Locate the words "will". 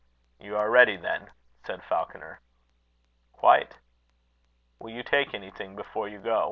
4.79-4.89